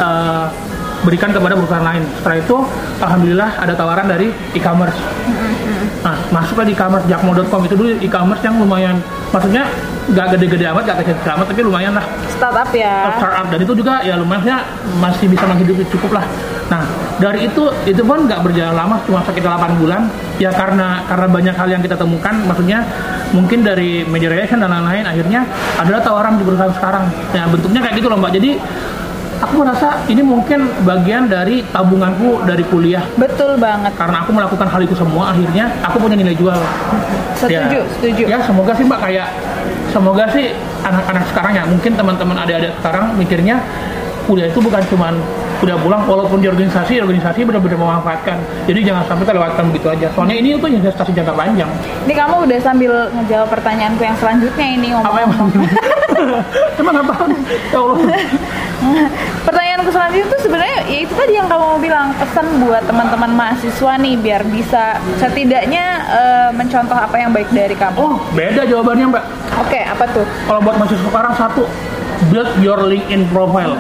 eh, 0.01 0.47
berikan 1.05 1.31
kepada 1.33 1.57
perusahaan 1.57 1.85
lain. 1.85 2.05
Setelah 2.21 2.37
itu, 2.41 2.57
alhamdulillah 3.01 3.51
ada 3.61 3.73
tawaran 3.73 4.07
dari 4.09 4.29
e-commerce. 4.53 4.97
Nah, 6.01 6.17
masuklah 6.33 6.65
di 6.65 6.73
e-commerce 6.73 7.05
jakmo.com 7.09 7.61
itu 7.69 7.75
dulu 7.77 7.89
e-commerce 8.01 8.43
yang 8.45 8.57
lumayan, 8.57 8.97
maksudnya 9.33 9.69
nggak 10.11 10.27
gede-gede 10.37 10.65
amat, 10.73 10.83
nggak 10.89 10.99
kecil-kecil 11.05 11.33
amat, 11.39 11.47
tapi 11.53 11.61
lumayan 11.63 11.93
lah 11.95 12.05
Startup 12.35 12.69
ya. 12.73 13.15
startup 13.21 13.47
dan 13.53 13.61
itu 13.63 13.73
juga 13.77 14.01
ya 14.01 14.17
lumayan 14.17 14.43
ya 14.43 14.59
masih 14.99 15.29
bisa 15.29 15.45
menghidupi 15.45 15.85
cukup 15.93 16.19
lah. 16.19 16.25
Nah 16.73 16.83
dari 17.21 17.45
itu 17.45 17.69
itu 17.85 18.01
pun 18.01 18.25
nggak 18.25 18.41
berjalan 18.41 18.73
lama 18.73 18.97
cuma 19.05 19.21
sekitar 19.29 19.61
8 19.61 19.77
bulan 19.77 20.09
ya 20.41 20.49
karena 20.49 21.05
karena 21.05 21.27
banyak 21.29 21.55
hal 21.55 21.69
yang 21.69 21.83
kita 21.85 22.01
temukan 22.01 22.33
maksudnya 22.49 22.81
mungkin 23.37 23.61
dari 23.61 24.09
media 24.09 24.33
relation 24.33 24.57
dan 24.57 24.73
lain-lain 24.73 25.05
akhirnya 25.05 25.45
adalah 25.77 26.01
tawaran 26.01 26.41
di 26.41 26.45
perusahaan 26.49 26.73
sekarang 26.73 27.05
ya 27.37 27.45
bentuknya 27.45 27.81
kayak 27.85 27.95
gitu 28.01 28.09
loh 28.09 28.19
mbak 28.19 28.33
jadi 28.41 28.57
aku 29.41 29.55
merasa 29.57 29.89
ini 30.07 30.21
mungkin 30.21 30.69
bagian 30.85 31.27
dari 31.27 31.65
tabunganku 31.67 32.45
dari 32.45 32.65
kuliah. 32.69 33.03
Betul 33.17 33.57
banget. 33.57 33.93
karena 33.97 34.23
aku 34.23 34.31
melakukan 34.33 34.69
hal 34.69 34.81
itu 34.81 34.95
semua 34.95 35.33
akhirnya 35.33 35.69
aku 35.83 35.97
punya 35.99 36.17
nilai 36.17 36.37
jual. 36.37 36.57
Setuju, 37.37 37.81
Ya. 37.81 37.93
setuju. 37.97 38.25
ya 38.29 38.39
semoga 38.45 38.73
sih 38.73 38.85
mbak 38.85 39.01
kayak 39.01 39.29
semoga 39.91 40.25
sih 40.31 40.53
anak-anak 40.81 41.25
sekarang 41.33 41.53
ya 41.57 41.65
mungkin 41.65 41.93
teman-teman 41.97 42.37
adik-adik 42.39 42.73
sekarang 42.79 43.05
mikirnya 43.17 43.57
kuliah 44.29 44.47
itu 44.47 44.61
bukan 44.61 44.79
cuman 44.87 45.15
udah 45.61 45.77
pulang 45.77 46.03
walaupun 46.09 46.41
di 46.41 46.49
organisasi 46.49 47.01
organisasi 47.01 47.45
benar-benar 47.45 47.77
memanfaatkan. 47.77 48.37
Jadi 48.65 48.81
jangan 48.81 49.05
sampai 49.05 49.25
terlewatkan 49.29 49.65
begitu 49.69 49.89
aja. 49.91 50.07
Soalnya 50.17 50.37
ini 50.37 50.57
tuh 50.57 50.69
investasi 50.71 51.13
jangka 51.13 51.37
panjang. 51.37 51.69
Ini 52.09 52.15
kamu 52.17 52.49
udah 52.49 52.59
sambil 52.61 52.93
ngejawab 53.13 53.49
pertanyaanku 53.53 54.01
yang 54.01 54.17
selanjutnya 54.17 54.67
ini 54.71 54.89
apa 54.95 55.19
yang 55.21 55.31
emang 56.81 56.97
apa 57.05 57.15
ya 57.73 57.79
Allah 57.79 57.99
Pertanyaanku 59.45 59.93
selanjutnya 59.93 60.27
tuh 60.33 60.41
sebenarnya 60.41 60.79
ya 60.89 60.99
itu 61.05 61.13
tadi 61.13 61.37
yang 61.37 61.49
kamu 61.49 61.85
bilang 61.85 62.17
pesan 62.17 62.65
buat 62.65 62.81
teman-teman 62.89 63.29
mahasiswa 63.37 63.93
nih 64.01 64.15
biar 64.17 64.43
bisa 64.49 64.97
setidaknya 65.21 65.85
eh, 66.09 66.51
mencontoh 66.57 66.97
apa 66.97 67.17
yang 67.21 67.31
baik 67.33 67.53
dari 67.53 67.77
kamu. 67.77 67.97
oh 68.01 68.17
beda 68.33 68.65
jawabannya 68.65 69.07
mbak 69.13 69.25
Oke, 69.61 69.81
apa 69.85 70.05
tuh? 70.09 70.25
kalau 70.49 70.61
buat 70.65 70.77
mahasiswa 70.81 71.05
sekarang 71.13 71.35
satu 71.37 71.65
build 72.33 72.51
your 72.65 72.81
LinkedIn 72.85 73.29
profile 73.33 73.77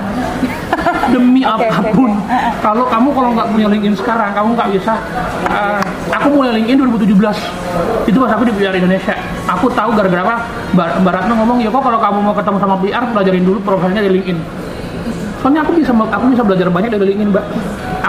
demi 1.12 1.44
oke, 1.48 1.64
apa 1.64 1.92
pun 1.92 2.12
oke. 2.16 2.40
kalau 2.64 2.84
kamu 2.88 3.08
kalau 3.12 3.30
nggak 3.36 3.48
punya 3.52 3.66
LinkedIn 3.68 3.96
sekarang 3.96 4.30
kamu 4.32 4.48
nggak 4.56 4.68
bisa 4.76 4.94
eh, 5.48 5.82
aku 6.10 6.28
mulai 6.34 6.58
LinkedIn 6.58 6.78
2017 6.90 8.10
itu 8.10 8.18
pas 8.18 8.30
aku 8.34 8.42
di 8.50 8.54
PR 8.58 8.74
Indonesia. 8.74 9.14
Aku 9.46 9.70
tahu 9.70 9.94
gara-gara 9.94 10.22
apa? 10.26 10.36
Mbak, 10.74 10.88
Mbak 11.06 11.12
Ratna 11.14 11.32
ngomong 11.38 11.58
ya 11.62 11.70
kok 11.70 11.82
kalau 11.82 11.98
kamu 12.02 12.18
mau 12.22 12.34
ketemu 12.34 12.58
sama 12.58 12.76
PR 12.82 13.04
pelajarin 13.14 13.44
dulu 13.46 13.58
profilnya 13.62 14.02
di 14.02 14.10
LinkedIn. 14.18 14.38
Soalnya 15.40 15.64
aku 15.64 15.72
bisa 15.80 15.92
aku 15.96 16.24
bisa 16.36 16.42
belajar 16.44 16.68
banyak 16.68 16.90
dari 16.92 17.04
LinkedIn 17.14 17.30
mbak. 17.32 17.44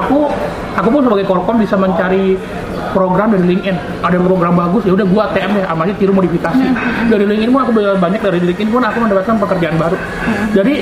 Aku 0.03 0.27
aku 0.75 0.87
pun 0.91 1.01
sebagai 1.05 1.25
korkom 1.29 1.57
bisa 1.61 1.79
mencari 1.79 2.35
program 2.91 3.33
dari 3.33 3.45
LinkedIn. 3.55 3.75
Ada 4.03 4.17
program 4.21 4.53
bagus 4.55 4.83
ya 4.85 4.93
udah 4.93 5.05
gua 5.07 5.31
ATM 5.31 5.51
deh 5.59 5.65
amanya 5.67 5.93
tiru 5.97 6.11
modifikasi. 6.11 6.65
Dari 7.07 7.25
LinkedIn 7.25 7.51
pun 7.51 7.61
aku 7.63 7.71
belajar 7.75 7.97
banyak 7.97 8.21
dari 8.21 8.39
LinkedIn 8.43 8.69
pun 8.69 8.81
aku 8.83 8.97
mendapatkan 9.01 9.35
pekerjaan 9.39 9.75
baru. 9.79 9.97
Jadi 10.51 10.73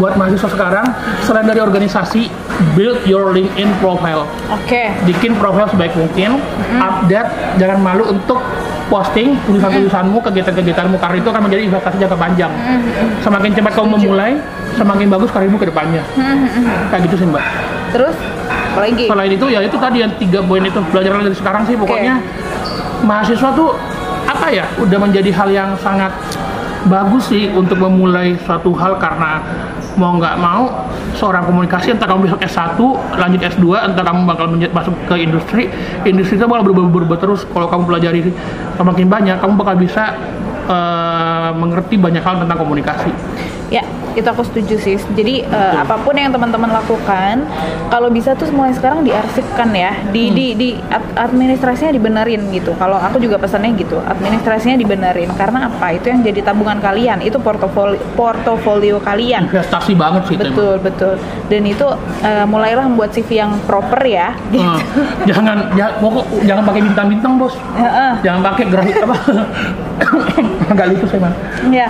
buat 0.00 0.16
mahasiswa 0.16 0.48
sekarang 0.50 0.86
selain 1.24 1.46
dari 1.46 1.60
organisasi 1.60 2.32
build 2.74 3.04
your 3.06 3.32
LinkedIn 3.32 3.70
profile. 3.78 4.26
Oke. 4.50 4.92
bikin 5.06 5.36
profil 5.36 5.66
sebaik 5.70 5.92
mungkin 5.96 6.40
update 6.78 7.30
jangan 7.60 7.78
malu 7.80 8.04
untuk 8.10 8.40
posting 8.90 9.38
tulisan-tulisanmu 9.46 10.18
kegiatan-kegiatanmu 10.18 10.98
karena 10.98 11.16
itu 11.22 11.28
akan 11.30 11.42
menjadi 11.46 11.62
investasi 11.70 11.96
jangka 12.02 12.18
panjang. 12.18 12.52
Semakin 13.22 13.50
cepat 13.54 13.72
kamu 13.78 13.88
memulai 13.96 14.34
semakin 14.74 15.06
bagus 15.06 15.30
karirmu 15.30 15.56
ke 15.62 15.70
depannya. 15.70 16.02
Kayak 16.90 17.00
gitu 17.06 17.22
sih 17.22 17.26
mbak. 17.30 17.44
Terus 17.94 18.16
apa 18.70 18.80
lagi? 18.86 19.04
selain 19.10 19.32
itu 19.34 19.46
ya 19.50 19.60
itu 19.66 19.76
tadi 19.76 19.98
yang 20.02 20.12
tiga 20.16 20.40
poin 20.46 20.62
itu 20.62 20.80
belajar 20.94 21.10
dari 21.18 21.36
sekarang 21.36 21.62
sih 21.66 21.74
pokoknya 21.74 22.14
mahasiswa 23.02 23.50
tuh 23.52 23.74
apa 24.28 24.46
ya 24.52 24.64
udah 24.78 24.98
menjadi 25.00 25.30
hal 25.34 25.48
yang 25.50 25.70
sangat 25.82 26.14
bagus 26.88 27.28
sih 27.28 27.50
untuk 27.52 27.76
memulai 27.76 28.38
suatu 28.46 28.72
hal 28.72 28.96
karena 28.96 29.42
mau 30.00 30.16
nggak 30.16 30.36
mau 30.40 30.88
seorang 31.18 31.44
komunikasi 31.44 31.92
entah 31.92 32.08
kamu 32.08 32.30
besok 32.30 32.40
S1 32.40 32.78
lanjut 33.20 33.40
S2 33.42 33.66
entah 33.84 34.04
kamu 34.06 34.20
bakal 34.24 34.46
masuk 34.72 34.94
ke 35.04 35.14
industri 35.20 35.68
industri 36.08 36.40
itu 36.40 36.46
bakal 36.48 36.64
berubah-ubah 36.70 37.18
terus. 37.20 37.44
Kalau 37.44 37.68
kamu 37.68 37.82
pelajari 37.84 38.20
semakin 38.80 39.06
banyak 39.10 39.36
kamu 39.42 39.52
bakal 39.60 39.74
bisa 39.76 40.16
eh, 40.70 41.50
mengerti 41.52 42.00
banyak 42.00 42.22
hal 42.24 42.40
tentang 42.40 42.56
komunikasi 42.56 43.10
Ya, 43.70 43.86
itu 44.12 44.26
aku 44.26 44.42
setuju 44.42 44.74
sih. 44.76 44.98
Jadi 45.10 45.42
eh, 45.42 45.74
apa 45.76 45.94
pun 45.96 46.10
yang 46.12 46.28
teman-teman 46.28 46.66
lakukan, 46.68 47.46
kalau 47.86 48.10
bisa 48.10 48.34
tuh 48.34 48.50
mulai 48.50 48.70
sekarang 48.70 49.00
diarsipkan 49.00 49.70
ya, 49.72 49.94
di 50.10 50.26
Hmm. 50.26 50.34
di 50.34 50.46
di 50.52 50.68
ad- 50.86 51.14
administrasinya 51.16 51.90
dibenerin 51.90 52.50
gitu. 52.50 52.74
Kalau 52.74 52.98
aku 52.98 53.16
juga 53.16 53.38
pesannya 53.38 53.70
gitu, 53.74 54.02
administrasinya 54.02 54.74
dibenerin. 54.74 55.30
Karena 55.32 55.66
apa? 55.66 55.94
Itu 55.94 56.10
yang 56.10 56.20
jadi 56.20 56.42
tabungan 56.42 56.78
kalian, 56.78 57.22
itu 57.22 57.38
portofolio 57.38 58.02
portofolio 58.14 58.98
kalian. 58.98 59.46
investasi 59.46 59.94
banget 59.94 60.22
sih 60.26 60.34
itu 60.34 60.42
emang. 60.42 60.50
Betul 60.50 60.74
betul. 60.82 61.14
Dan 61.46 61.62
itu 61.64 61.86
eh, 62.20 62.44
mulailah 62.44 62.84
membuat 62.84 63.10
CV 63.10 63.38
yang 63.38 63.54
proper 63.64 64.02
ya. 64.02 64.34
Gitu. 64.50 64.60
Eh, 64.60 64.82
jangan 65.24 65.70
ya, 65.72 65.94
pokok 65.96 66.26
jangan 66.42 66.66
pakai 66.66 66.82
bintang-bintang 66.82 67.32
bos 67.36 67.54
Heeh. 67.72 68.12
jangan 68.20 68.40
pakai 68.44 68.64
grafik 68.66 68.98
apa 68.98 69.16
agak 70.70 70.86
lucu 70.88 71.06
saya 71.06 71.20
man 71.20 71.32
Ya. 71.70 71.86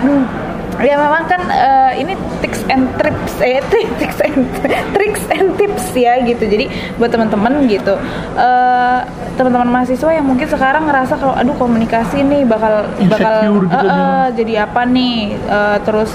Ya 0.81 0.97
memang 0.97 1.29
kan 1.29 1.41
eh, 1.45 1.91
ini 2.01 2.13
tips 2.41 2.65
and 2.67 2.89
trips 2.97 3.33
eh 3.37 3.61
tips 4.01 4.19
and 4.19 4.49
tricks 4.91 5.23
and 5.29 5.53
tips 5.55 5.85
ya 5.93 6.17
gitu. 6.21 6.41
Jadi 6.41 6.65
buat 6.97 7.09
teman-teman 7.09 7.69
gitu. 7.69 7.95
eh, 8.35 8.99
teman-teman 9.31 9.69
mahasiswa 9.69 10.11
yang 10.11 10.25
mungkin 10.27 10.45
sekarang 10.45 10.85
ngerasa 10.85 11.17
kalau 11.17 11.33
aduh 11.33 11.55
komunikasi 11.55 12.21
nih 12.21 12.43
bakal 12.43 12.85
bakal 13.07 13.35
Insecure 13.41 13.65
gitu 13.69 13.85
ya. 13.85 13.93
eh, 13.93 14.27
jadi 14.35 14.53
apa 14.65 14.81
nih? 14.83 15.15
Eh, 15.37 15.77
terus 15.81 16.11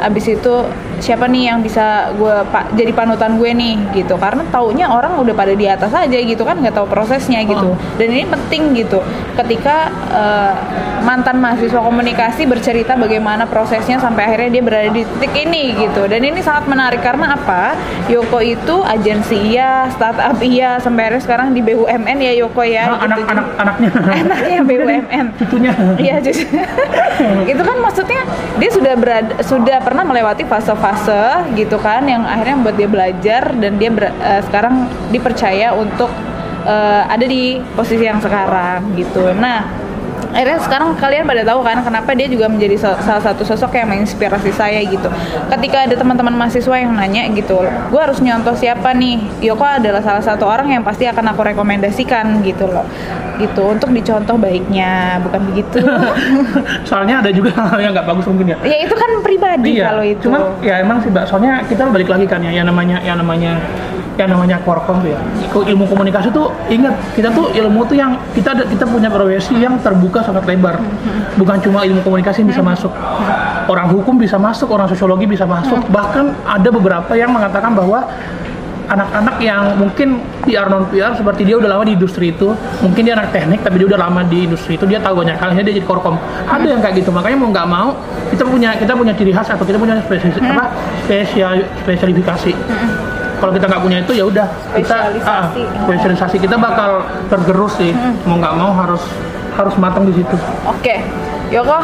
abis 0.00 0.24
itu 0.30 0.54
siapa 1.00 1.26
nih 1.26 1.52
yang 1.52 1.58
bisa 1.64 2.12
gue 2.14 2.36
pak 2.52 2.76
jadi 2.76 2.92
panutan 2.92 3.40
gue 3.40 3.50
nih 3.50 3.76
gitu. 3.96 4.20
Karena 4.20 4.44
taunya 4.52 4.92
orang 4.92 5.16
udah 5.16 5.34
pada 5.34 5.56
di 5.56 5.66
atas 5.66 5.90
aja 5.96 6.18
gitu 6.18 6.44
kan. 6.44 6.60
Nggak 6.60 6.76
tahu 6.76 6.86
prosesnya 6.86 7.40
gitu. 7.44 7.72
Oh. 7.72 7.76
dan 7.96 8.08
ini 8.12 8.24
penting 8.28 8.76
gitu. 8.76 9.00
Ketika 9.34 9.88
eh, 10.12 10.54
mantan 11.00 11.40
mahasiswa 11.40 11.80
komunikasi 11.80 12.44
bercerita 12.44 12.94
bagaimana 12.94 13.48
prosesnya 13.48 13.96
sampai 13.96 14.28
akhirnya 14.28 14.60
dia 14.60 14.62
berada 14.62 14.90
di 14.92 15.02
titik 15.16 15.32
ini 15.48 15.88
gitu. 15.88 16.04
Dan 16.04 16.20
ini 16.20 16.44
sangat 16.44 16.68
menarik 16.68 17.00
karena 17.00 17.32
apa? 17.34 17.74
Yoko 18.12 18.44
itu 18.44 18.84
agensi 18.84 19.56
iya 19.56 19.88
startup 19.94 20.36
iya 20.44 20.76
sampai 20.76 21.08
akhirnya 21.08 21.22
sekarang 21.24 21.48
di 21.56 21.64
BUMN 21.64 22.18
ya 22.20 22.32
Yoko 22.44 22.62
ya. 22.66 22.84
Nah, 22.92 22.98
gitu. 23.00 23.06
anak-anak 23.08 23.46
anaknya. 23.56 23.90
Anaknya 23.96 24.60
BUMN. 24.66 25.26
cucunya. 25.40 25.72
Iya, 25.96 26.16
justru 26.20 26.48
itu 27.52 27.62
kan 27.62 27.76
maksudnya 27.80 28.20
dia 28.60 28.70
sudah 28.70 28.94
berada, 28.98 29.32
sudah 29.40 29.78
pernah 29.80 30.04
melewati 30.04 30.44
fase-fase 30.44 30.89
gitu 31.54 31.76
kan 31.78 32.04
yang 32.06 32.26
akhirnya 32.26 32.56
membuat 32.60 32.76
dia 32.76 32.88
belajar 32.90 33.42
dan 33.56 33.72
dia 33.78 33.90
ber- 33.90 34.16
eh, 34.20 34.42
sekarang 34.46 34.90
dipercaya 35.14 35.72
untuk 35.74 36.10
eh, 36.66 37.02
ada 37.08 37.24
di 37.24 37.58
posisi 37.74 38.04
yang 38.04 38.20
sekarang 38.20 38.92
gitu. 38.98 39.32
Nah, 39.32 39.64
akhirnya 40.30 40.60
sekarang 40.62 40.88
kalian 40.96 41.24
pada 41.26 41.42
tahu 41.42 41.60
kan 41.62 41.82
kenapa 41.82 42.10
dia 42.14 42.26
juga 42.30 42.46
menjadi 42.46 42.76
sa- 42.78 43.00
salah 43.02 43.22
satu 43.22 43.42
sosok 43.42 43.74
yang 43.76 43.88
menginspirasi 43.90 44.50
saya 44.54 44.80
gitu. 44.82 45.08
Ketika 45.50 45.86
ada 45.86 45.94
teman-teman 45.98 46.34
mahasiswa 46.34 46.76
yang 46.78 46.94
nanya 46.94 47.26
gitu, 47.34 47.60
gue 47.64 48.00
harus 48.00 48.18
nyontoh 48.22 48.54
siapa 48.54 48.94
nih? 48.94 49.20
Yoko 49.42 49.66
adalah 49.66 50.00
salah 50.00 50.22
satu 50.22 50.46
orang 50.46 50.70
yang 50.70 50.82
pasti 50.82 51.06
akan 51.06 51.34
aku 51.34 51.42
rekomendasikan 51.42 52.42
gitu 52.46 52.70
loh, 52.70 52.86
gitu 53.42 53.74
untuk 53.74 53.90
dicontoh 53.90 54.36
baiknya, 54.38 55.18
bukan 55.22 55.40
begitu? 55.50 55.78
soalnya 56.88 57.22
ada 57.22 57.30
juga 57.30 57.50
hal 57.54 57.78
yang 57.80 57.92
nggak 57.92 58.06
bagus 58.06 58.26
mungkin 58.28 58.54
ya 58.54 58.56
ya 58.64 58.76
itu 58.86 58.94
kan 58.94 59.10
pribadi 59.22 59.78
iya 59.78 59.92
kalau 59.92 60.04
itu. 60.04 60.26
cuman 60.26 60.40
ya 60.64 60.74
emang 60.82 60.98
sih 61.02 61.10
mbak 61.12 61.24
soalnya 61.28 61.62
kita 61.66 61.86
balik 61.90 62.08
lagi 62.08 62.26
kan 62.26 62.40
ya 62.42 62.52
yang 62.52 62.66
namanya 62.66 62.98
yang 63.02 63.16
namanya 63.20 63.58
yang 64.24 64.36
namanya 64.36 64.56
korkom 64.60 65.00
tuh 65.00 65.10
ya. 65.14 65.20
Ilmu 65.52 65.84
komunikasi 65.88 66.28
tuh 66.30 66.52
ingat 66.68 66.94
kita 67.16 67.32
tuh 67.32 67.48
ilmu 67.52 67.80
tuh 67.88 67.96
yang 67.96 68.16
kita 68.36 68.52
ada 68.52 68.64
kita 68.68 68.84
punya 68.84 69.08
profesi 69.08 69.56
yang 69.56 69.80
terbuka 69.80 70.20
sangat 70.20 70.44
lebar. 70.44 70.76
Bukan 71.40 71.56
cuma 71.64 71.84
ilmu 71.84 72.04
komunikasi 72.04 72.44
yang 72.44 72.50
bisa 72.52 72.62
masuk. 72.62 72.92
Orang 73.70 73.88
hukum 73.92 74.20
bisa 74.20 74.36
masuk 74.36 74.68
orang 74.70 74.86
sosiologi 74.90 75.24
bisa 75.24 75.48
masuk. 75.48 75.80
Bahkan 75.88 76.44
ada 76.44 76.68
beberapa 76.68 77.12
yang 77.16 77.32
mengatakan 77.32 77.72
bahwa 77.72 78.04
anak-anak 78.90 79.36
yang 79.38 79.78
mungkin 79.78 80.18
PR 80.42 80.66
non 80.66 80.90
PR 80.90 81.14
seperti 81.14 81.46
dia 81.46 81.54
udah 81.62 81.78
lama 81.78 81.86
di 81.86 81.94
industri 81.94 82.34
itu 82.34 82.50
mungkin 82.82 83.06
dia 83.06 83.14
anak 83.14 83.30
teknik 83.30 83.62
tapi 83.62 83.78
dia 83.78 83.86
udah 83.94 84.00
lama 84.02 84.26
di 84.26 84.50
industri 84.50 84.74
itu 84.74 84.84
dia 84.90 84.98
tahu 84.98 85.22
banyak 85.22 85.38
hal 85.38 85.54
akhirnya 85.54 85.70
dia 85.70 85.78
jadi 85.78 85.86
korkom 85.86 86.18
ada 86.50 86.66
yang 86.66 86.82
kayak 86.82 86.98
gitu 86.98 87.14
makanya 87.14 87.38
mau 87.38 87.48
nggak 87.54 87.68
mau 87.70 87.94
kita 88.34 88.42
punya 88.42 88.74
kita 88.74 88.92
punya 88.98 89.14
ciri 89.14 89.30
khas 89.30 89.46
atau 89.54 89.62
kita 89.62 89.78
punya 89.78 89.94
spesialis 90.02 90.42
apa 90.42 90.64
spesial 91.06 91.62
spesialifikasi 91.86 92.52
kalau 93.40 93.52
kita 93.56 93.66
nggak 93.66 93.82
punya 93.82 93.98
itu 94.04 94.12
ya 94.20 94.24
udah 94.28 94.46
kita 94.76 94.96
ah, 95.24 95.44
Spesialisasi. 95.88 96.36
kita 96.38 96.56
bakal 96.60 97.08
tergerus 97.32 97.72
sih. 97.80 97.90
Mau 98.28 98.36
nggak 98.36 98.54
mau 98.60 98.70
harus 98.76 99.02
harus 99.56 99.74
matang 99.80 100.06
di 100.06 100.14
situ. 100.20 100.36
Oke, 100.68 101.02
Yoko, 101.50 101.78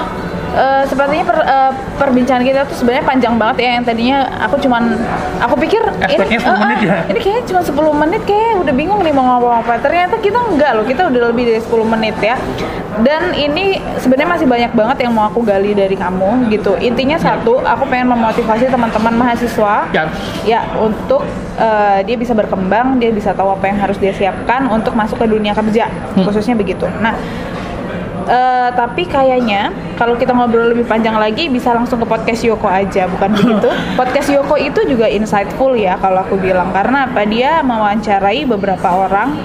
Eh, 0.46 0.82
sepertinya 0.88 1.24
per, 1.26 1.38
eh, 1.38 1.70
perbincangan 1.96 2.40
kita 2.40 2.64
tuh 2.64 2.76
sebenarnya 2.78 3.04
panjang 3.04 3.34
banget 3.36 3.56
ya 3.60 3.70
yang 3.76 3.84
tadinya 3.84 4.18
aku 4.40 4.56
cuman 4.56 4.96
aku 5.36 5.52
pikir 5.60 5.84
Expect-nya 6.00 6.40
10 6.40 6.48
eh, 6.48 6.60
menit 6.62 6.78
ya? 6.80 6.94
ini 7.04 7.18
kayaknya 7.18 7.44
cuma 7.44 7.60
10 7.60 7.92
menit 7.92 8.22
kayak 8.24 8.64
udah 8.64 8.72
bingung 8.72 9.00
nih 9.02 9.12
mau 9.12 9.24
ngomong 9.26 9.60
apa 9.60 9.76
ternyata 9.78 10.16
kita 10.16 10.38
enggak 10.38 10.72
loh 10.72 10.84
kita 10.84 11.12
udah 11.12 11.20
lebih 11.28 11.44
dari 11.44 11.60
10 11.60 11.84
menit 11.86 12.16
ya 12.18 12.40
dan 12.98 13.36
ini 13.36 13.76
sebenarnya 13.98 14.30
masih 14.32 14.46
banyak 14.46 14.72
banget 14.72 14.96
yang 15.04 15.12
mau 15.12 15.28
aku 15.28 15.44
gali 15.44 15.76
dari 15.76 15.92
kamu 15.92 16.48
gitu 16.48 16.72
intinya 16.78 17.20
satu 17.20 17.60
aku 17.60 17.84
pengen 17.86 18.08
memotivasi 18.08 18.64
teman-teman 18.66 19.12
mahasiswa 19.12 19.92
Ya. 19.92 20.08
ya 20.42 20.60
untuk 20.74 21.20
eh, 21.56 22.00
dia 22.00 22.16
bisa 22.16 22.32
berkembang 22.32 22.96
dia 22.96 23.12
bisa 23.12 23.36
tahu 23.36 23.52
apa 23.52 23.64
yang 23.66 23.76
harus 23.76 24.00
dia 24.00 24.10
siapkan 24.10 24.64
untuk 24.68 24.96
masuk 24.96 25.20
ke 25.20 25.28
dunia 25.28 25.52
kerja 25.52 25.84
Hmm. 26.16 26.24
khususnya 26.24 26.56
begitu 26.56 26.88
nah 26.96 27.12
Eh, 28.26 28.68
tapi 28.74 29.06
kayaknya 29.06 29.70
kalau 29.94 30.18
kita 30.18 30.34
ngobrol 30.34 30.74
lebih 30.74 30.82
panjang 30.82 31.14
lagi 31.14 31.46
bisa 31.46 31.70
langsung 31.70 32.02
ke 32.02 32.06
podcast 32.10 32.42
Yoko 32.42 32.66
aja, 32.66 33.06
bukan 33.06 33.30
begitu? 33.38 33.70
Podcast 33.94 34.28
Yoko 34.34 34.58
itu 34.58 34.82
juga 34.82 35.06
insightful 35.06 35.78
ya 35.78 35.94
kalau 36.02 36.26
aku 36.26 36.34
bilang 36.34 36.74
karena 36.74 37.06
apa 37.06 37.22
dia 37.22 37.62
mewawancarai 37.62 38.42
beberapa 38.50 39.06
orang 39.06 39.38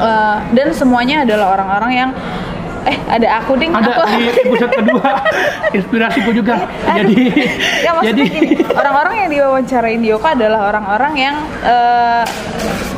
eh, 0.00 0.36
dan 0.48 0.72
semuanya 0.72 1.28
adalah 1.28 1.60
orang-orang 1.60 1.92
yang 1.92 2.10
eh 2.86 2.98
ada 3.10 3.42
aku 3.42 3.58
ding 3.58 3.74
Ada 3.74 3.98
aku 3.98 4.08
di 4.14 4.24
episode 4.30 4.72
kedua 4.72 5.10
inspirasiku 5.76 6.30
juga. 6.32 6.64
Jadi 6.96 7.34
ya 7.84 7.92
jadi 8.00 8.24
orang-orang 8.72 9.14
yang 9.26 9.28
diwawancarain 9.28 10.00
di 10.00 10.08
Yoko 10.08 10.24
adalah 10.32 10.72
orang-orang 10.72 11.12
yang 11.20 11.36
eh, 11.68 12.24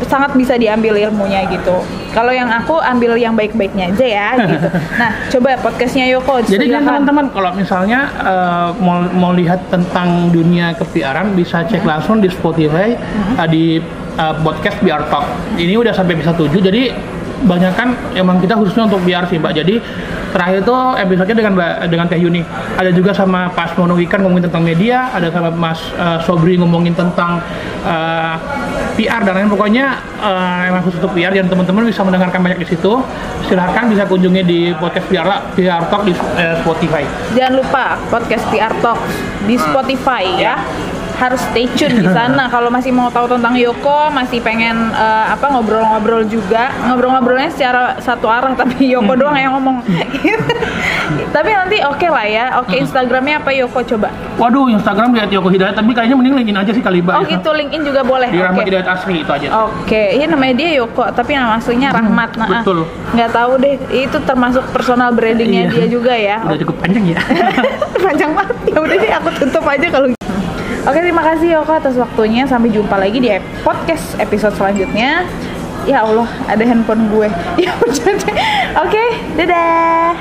sangat 0.06 0.30
bisa 0.38 0.54
diambil 0.54 0.94
ilmunya 0.94 1.42
gitu. 1.50 1.82
Kalau 2.18 2.34
yang 2.34 2.50
aku 2.50 2.82
ambil 2.82 3.14
yang 3.14 3.38
baik-baiknya 3.38 3.94
aja 3.94 4.06
ya 4.10 4.28
gitu. 4.50 4.68
Nah, 4.98 5.10
coba 5.30 5.54
podcastnya 5.62 6.10
Yoko. 6.10 6.42
Jadi 6.42 6.66
teman-teman 6.66 7.30
kalau 7.30 7.54
misalnya 7.54 8.10
eh, 8.18 8.68
mau 8.82 9.06
mau 9.14 9.30
lihat 9.30 9.70
tentang 9.70 10.34
dunia 10.34 10.74
kepiaran 10.74 11.38
bisa 11.38 11.62
cek 11.62 11.78
Hmm. 11.78 11.94
langsung 11.94 12.18
di 12.18 12.26
Spotify 12.26 12.98
eh, 13.38 13.48
di 13.48 13.78
eh, 14.18 14.34
podcast 14.42 14.82
Biar 14.82 15.06
Talk. 15.06 15.22
Ini 15.54 15.78
udah 15.78 15.94
sampai 15.94 16.18
bisa 16.18 16.34
7 16.34 16.50
jadi 16.58 16.90
banyak 17.38 17.72
kan 17.78 17.94
emang 18.18 18.42
kita 18.42 18.58
khususnya 18.58 18.90
untuk 18.90 18.98
biar 19.06 19.30
sih 19.30 19.38
Mbak. 19.38 19.52
Jadi 19.54 19.74
terakhir 20.28 20.60
itu 20.60 20.74
episode 20.98 21.32
dengan 21.32 21.54
dengan 21.86 22.06
Teh 22.06 22.16
Yuni. 22.16 22.42
Ada 22.76 22.90
juga 22.90 23.10
sama 23.10 23.48
Pas 23.48 23.72
Mono 23.74 23.94
Wikan 23.94 24.20
ngomongin 24.20 24.46
tentang 24.46 24.62
media, 24.62 25.08
ada 25.10 25.28
sama 25.28 25.48
Mas 25.50 25.80
eh, 25.92 26.18
Sobri 26.22 26.56
ngomongin 26.56 26.92
tentang 26.92 27.40
eh, 27.82 28.34
PR 28.94 29.22
dan 29.22 29.38
lain 29.38 29.48
pokoknya 29.48 29.86
eh, 30.18 30.68
emang 30.68 30.82
khusus 30.82 30.98
untuk 30.98 31.14
PR 31.14 31.30
dan 31.30 31.46
teman-teman 31.46 31.86
bisa 31.86 32.02
mendengarkan 32.02 32.40
banyak 32.40 32.58
di 32.58 32.68
situ. 32.68 33.00
Silahkan 33.46 33.88
bisa 33.88 34.04
kunjungi 34.04 34.42
di 34.42 34.60
podcast 34.74 35.06
PR, 35.08 35.26
PR 35.54 35.82
Talk 35.88 36.02
di 36.04 36.12
eh, 36.12 36.54
Spotify. 36.60 37.02
Jangan 37.32 37.52
lupa 37.56 37.84
podcast 38.08 38.44
PR 38.48 38.72
Talk 38.78 38.98
di 39.44 39.54
Hmm. 39.54 39.64
Spotify 39.64 40.24
ya. 40.36 40.54
Harus 41.18 41.42
stay 41.44 41.66
tune 41.68 41.98
di 41.98 42.06
sana 42.06 42.46
kalau 42.54 42.68
masih 42.68 42.90
mau 42.90 43.10
tahu 43.10 43.26
tentang 43.28 43.52
Yoko, 43.52 44.08
masih 44.08 44.38
pengen 44.38 44.90
eh, 44.90 45.24
apa 45.28 45.46
ngobrol-ngobrol 45.48 46.22
juga. 46.24 46.70
Ngobrol-ngobrolnya 46.84 47.50
secara 47.50 47.98
satu 47.98 48.26
arah 48.26 48.54
tapi 48.56 48.86
Yoko 48.88 49.06
Hmm. 49.08 49.18
doang 49.18 49.34
yang 49.36 49.52
ngomong. 49.52 49.82
tapi 51.34 51.50
nanti 51.50 51.82
oke 51.82 52.06
lah 52.06 52.22
ya. 52.24 52.44
Oke 52.58 52.70
Hmm. 52.70 52.84
Instagramnya 52.84 53.40
apa 53.40 53.50
Yoko 53.50 53.80
coba? 53.84 54.08
Waduh, 54.36 54.70
Instagram 54.70 55.10
lihat 55.12 55.28
Yoko 55.28 55.48
Hidayat, 55.48 55.74
tapi 55.74 55.90
kayaknya 55.90 56.14
mending 56.14 56.34
linkin 56.36 56.56
aja 56.56 56.70
sih 56.70 56.78
kali 56.78 57.00
Mbak. 57.00 57.14
Oh 57.14 57.24
ya. 57.24 57.30
gitu 57.32 57.50
LinkedIn 57.50 57.82
juga 57.82 58.00
boleh. 58.02 58.28
Di 58.28 58.38
Rahmat 58.38 58.60
Oke. 58.60 58.68
Hidayat 58.68 58.86
Asri 58.86 59.14
itu 59.18 59.30
aja. 59.32 59.46
Oke, 59.64 60.02
ini 60.14 60.24
namanya 60.24 60.54
dia 60.54 60.70
Yoko, 60.78 61.10
tapi 61.10 61.34
nama 61.34 61.58
aslinya 61.58 61.90
Rahmat. 61.90 62.30
Nah, 62.32 62.46
Hmm, 62.46 62.54
betul. 62.56 62.78
Nggak 63.10 63.30
tahu 63.32 63.52
deh, 63.58 63.74
itu 63.90 64.18
termasuk 64.22 64.62
personal 64.70 65.10
brandingnya 65.10 65.62
Iya. 65.64 65.74
dia 65.74 65.86
juga 65.88 66.14
ya. 66.14 66.36
Udah 66.40 66.58
cukup 66.58 66.76
panjang 66.78 67.04
ya. 67.08 67.18
panjang 67.98 68.30
banget 68.30 68.56
ya 68.64 68.78
udah 68.78 68.96
deh 68.96 69.10
aku 69.12 69.28
tutup 69.36 69.64
aja 69.66 69.86
kalau. 69.90 70.17
Oke 70.88 71.04
terima 71.04 71.20
kasih 71.20 71.52
Yoko 71.52 71.76
atas 71.76 72.00
waktunya. 72.00 72.48
Sampai 72.48 72.72
jumpa 72.72 72.96
lagi 72.96 73.20
di 73.20 73.28
podcast 73.60 74.16
episode 74.16 74.56
selanjutnya. 74.56 75.28
Ya 75.84 76.00
Allah 76.00 76.24
ada 76.48 76.64
handphone 76.64 77.12
gue. 77.12 77.28
Ya 77.60 77.76
udah 77.76 78.16
oke 78.88 79.04
dadah 79.36 80.16